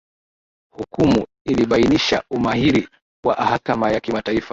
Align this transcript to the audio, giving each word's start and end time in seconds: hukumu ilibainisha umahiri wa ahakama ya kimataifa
hukumu 0.75 1.25
ilibainisha 1.45 2.23
umahiri 2.29 2.87
wa 3.25 3.37
ahakama 3.37 3.91
ya 3.91 3.99
kimataifa 3.99 4.49